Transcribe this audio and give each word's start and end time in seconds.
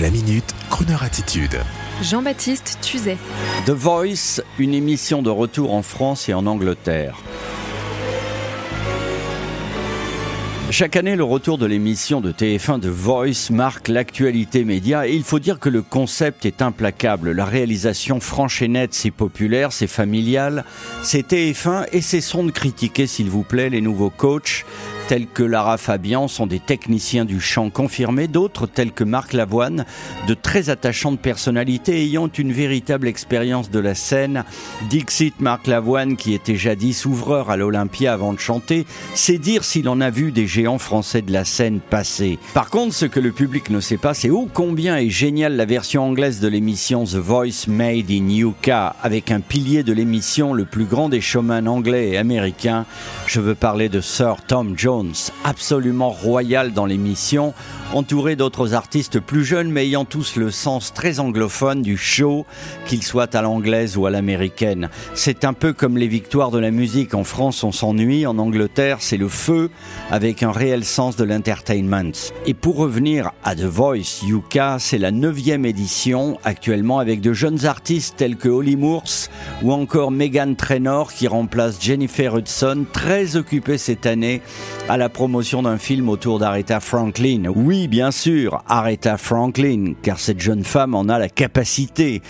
La 0.00 0.10
minute, 0.10 0.54
Kroneur 0.68 1.02
attitude. 1.02 1.58
Jean-Baptiste 2.02 2.76
Tuzet. 2.82 3.16
The 3.64 3.70
Voice, 3.70 4.42
une 4.58 4.74
émission 4.74 5.22
de 5.22 5.30
retour 5.30 5.72
en 5.72 5.80
France 5.80 6.28
et 6.28 6.34
en 6.34 6.44
Angleterre. 6.44 7.16
Chaque 10.70 10.96
année, 10.96 11.16
le 11.16 11.24
retour 11.24 11.56
de 11.56 11.64
l'émission 11.64 12.20
de 12.20 12.30
TF1 12.30 12.80
The 12.80 12.86
Voice 12.86 13.50
marque 13.50 13.88
l'actualité 13.88 14.64
média 14.64 15.08
et 15.08 15.14
il 15.14 15.22
faut 15.22 15.38
dire 15.38 15.58
que 15.58 15.70
le 15.70 15.80
concept 15.80 16.44
est 16.44 16.60
implacable. 16.60 17.30
La 17.30 17.46
réalisation 17.46 18.20
franche 18.20 18.60
et 18.60 18.68
nette, 18.68 18.92
c'est 18.92 19.10
populaire, 19.10 19.72
c'est 19.72 19.86
familial, 19.86 20.64
c'est 21.02 21.32
TF1 21.32 21.86
et 21.92 22.02
cessons 22.02 22.44
de 22.44 22.50
critiquer, 22.50 23.06
s'il 23.06 23.30
vous 23.30 23.44
plaît, 23.44 23.70
les 23.70 23.80
nouveaux 23.80 24.10
coachs 24.10 24.66
tels 25.08 25.26
que 25.26 25.42
Lara 25.42 25.78
Fabian 25.78 26.26
sont 26.26 26.46
des 26.46 26.58
techniciens 26.58 27.24
du 27.24 27.40
chant 27.40 27.70
confirmés, 27.70 28.26
d'autres 28.26 28.66
tels 28.66 28.92
que 28.92 29.04
Marc 29.04 29.32
Lavoine, 29.32 29.84
de 30.26 30.34
très 30.34 30.68
attachantes 30.68 31.20
personnalités 31.20 32.02
ayant 32.02 32.28
une 32.28 32.52
véritable 32.52 33.06
expérience 33.06 33.70
de 33.70 33.78
la 33.78 33.94
scène. 33.94 34.44
Dixit 34.90 35.40
Marc 35.40 35.68
Lavoine, 35.68 36.16
qui 36.16 36.34
était 36.34 36.56
jadis 36.56 37.06
ouvreur 37.06 37.50
à 37.50 37.56
l'Olympia 37.56 38.12
avant 38.12 38.32
de 38.32 38.40
chanter, 38.40 38.86
c'est 39.14 39.38
dire 39.38 39.62
s'il 39.62 39.88
en 39.88 40.00
a 40.00 40.10
vu 40.10 40.32
des 40.32 40.46
géants 40.46 40.78
français 40.78 41.22
de 41.22 41.32
la 41.32 41.44
scène 41.44 41.78
passer. 41.78 42.38
Par 42.54 42.70
contre, 42.70 42.94
ce 42.94 43.06
que 43.06 43.20
le 43.20 43.30
public 43.30 43.70
ne 43.70 43.80
sait 43.80 43.98
pas, 43.98 44.14
c'est 44.14 44.30
ô 44.30 44.48
combien 44.52 44.96
est 44.96 45.10
géniale 45.10 45.56
la 45.56 45.66
version 45.66 46.04
anglaise 46.04 46.40
de 46.40 46.48
l'émission 46.48 47.04
The 47.04 47.16
Voice 47.16 47.68
Made 47.68 48.10
in 48.10 48.28
UK, 48.28 48.70
avec 49.02 49.30
un 49.30 49.40
pilier 49.40 49.84
de 49.84 49.92
l'émission 49.92 50.52
le 50.52 50.64
plus 50.64 50.84
grand 50.84 51.08
des 51.08 51.20
showman 51.20 51.68
anglais 51.68 52.10
et 52.10 52.18
américains. 52.18 52.86
Je 53.26 53.40
veux 53.40 53.54
parler 53.54 53.88
de 53.88 54.00
Sir 54.00 54.36
Tom 54.46 54.74
Jones 54.76 54.95
absolument 55.44 56.10
royal 56.10 56.72
dans 56.72 56.86
l'émission, 56.86 57.54
entouré 57.92 58.36
d'autres 58.36 58.74
artistes 58.74 59.20
plus 59.20 59.44
jeunes 59.44 59.70
mais 59.70 59.86
ayant 59.86 60.04
tous 60.04 60.36
le 60.36 60.50
sens 60.50 60.92
très 60.92 61.20
anglophone 61.20 61.82
du 61.82 61.96
show, 61.96 62.46
qu'ils 62.86 63.02
soient 63.02 63.34
à 63.36 63.42
l'anglaise 63.42 63.96
ou 63.96 64.06
à 64.06 64.10
l'américaine. 64.10 64.88
C'est 65.14 65.44
un 65.44 65.52
peu 65.52 65.72
comme 65.72 65.96
les 65.96 66.08
victoires 66.08 66.50
de 66.50 66.58
la 66.58 66.70
musique. 66.70 67.14
En 67.14 67.24
France, 67.24 67.64
on 67.64 67.72
s'ennuie. 67.72 68.26
En 68.26 68.38
Angleterre, 68.38 68.98
c'est 69.00 69.16
le 69.16 69.28
feu 69.28 69.70
avec 70.10 70.42
un 70.42 70.52
réel 70.52 70.84
sens 70.84 71.16
de 71.16 71.24
l'entertainment. 71.24 72.12
Et 72.46 72.54
pour 72.54 72.76
revenir 72.76 73.32
à 73.44 73.54
The 73.54 73.64
Voice 73.64 74.24
UK, 74.26 74.58
c'est 74.78 74.98
la 74.98 75.10
neuvième 75.10 75.64
édition 75.64 76.38
actuellement 76.44 76.98
avec 76.98 77.20
de 77.20 77.32
jeunes 77.32 77.66
artistes 77.66 78.14
tels 78.16 78.36
que 78.36 78.48
Holly 78.48 78.76
Moores 78.76 79.28
ou 79.62 79.72
encore 79.72 80.10
Megan 80.10 80.56
Trainor 80.56 81.12
qui 81.12 81.28
remplace 81.28 81.80
Jennifer 81.80 82.36
Hudson, 82.36 82.84
très 82.92 83.36
occupée 83.36 83.78
cette 83.78 84.06
année 84.06 84.42
à 84.88 84.96
la 84.96 85.08
promotion 85.08 85.62
d'un 85.62 85.78
film 85.78 86.08
autour 86.08 86.38
d'Aretha 86.38 86.78
Franklin. 86.78 87.44
Oui, 87.54 87.88
bien 87.88 88.12
sûr, 88.12 88.62
Aretha 88.68 89.16
Franklin, 89.16 89.94
car 90.02 90.20
cette 90.20 90.40
jeune 90.40 90.62
femme 90.62 90.94
en 90.94 91.08
a 91.08 91.18
la 91.18 91.28
capacité. 91.28 92.22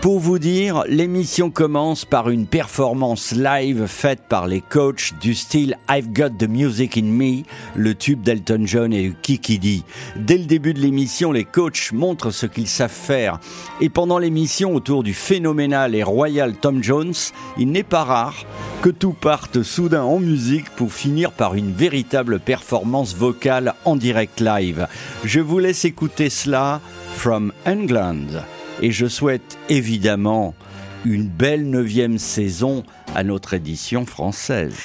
Pour 0.00 0.20
vous 0.20 0.38
dire, 0.38 0.84
l'émission 0.86 1.50
commence 1.50 2.04
par 2.04 2.28
une 2.28 2.46
performance 2.46 3.32
live 3.32 3.86
faite 3.86 4.20
par 4.28 4.46
les 4.46 4.60
coachs 4.60 5.18
du 5.18 5.34
style 5.34 5.78
I've 5.88 6.12
Got 6.12 6.36
the 6.38 6.46
Music 6.48 6.98
in 6.98 7.04
Me, 7.04 7.42
le 7.74 7.94
tube 7.94 8.20
d'Elton 8.20 8.64
John 8.66 8.92
et 8.92 9.08
de 9.08 9.14
Kikidi. 9.22 9.82
Dès 10.16 10.36
le 10.36 10.44
début 10.44 10.74
de 10.74 10.80
l'émission, 10.80 11.32
les 11.32 11.44
coachs 11.44 11.90
montrent 11.92 12.30
ce 12.30 12.44
qu'ils 12.44 12.68
savent 12.68 12.90
faire. 12.90 13.40
Et 13.80 13.88
pendant 13.88 14.18
l'émission 14.18 14.74
autour 14.74 15.04
du 15.04 15.14
phénoménal 15.14 15.94
et 15.94 16.02
royal 16.02 16.54
Tom 16.54 16.82
Jones, 16.82 17.14
il 17.56 17.70
n'est 17.70 17.82
pas 17.82 18.04
rare 18.04 18.44
que 18.84 18.90
tout 18.90 19.14
parte 19.14 19.62
soudain 19.62 20.02
en 20.02 20.18
musique 20.18 20.68
pour 20.68 20.92
finir 20.92 21.32
par 21.32 21.54
une 21.54 21.72
véritable 21.72 22.38
performance 22.38 23.16
vocale 23.16 23.72
en 23.86 23.96
direct 23.96 24.40
live. 24.40 24.88
Je 25.24 25.40
vous 25.40 25.58
laisse 25.58 25.86
écouter 25.86 26.28
cela 26.28 26.82
from 27.14 27.54
England 27.64 28.44
et 28.82 28.92
je 28.92 29.06
souhaite 29.06 29.56
évidemment 29.70 30.54
une 31.06 31.26
belle 31.26 31.70
neuvième 31.70 32.18
saison 32.18 32.84
à 33.14 33.24
notre 33.24 33.54
édition 33.54 34.04
française. 34.04 34.76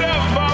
it 0.00 0.08
up, 0.08 0.34
Bob. 0.34 0.53